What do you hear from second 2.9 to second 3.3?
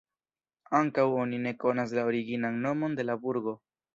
de la